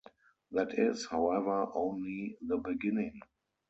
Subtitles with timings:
[0.49, 3.21] That is, however, only the beginning.